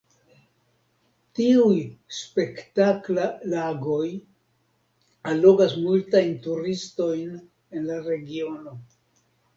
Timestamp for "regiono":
8.11-8.79